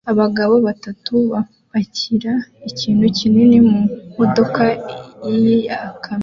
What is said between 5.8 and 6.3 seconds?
ikamyo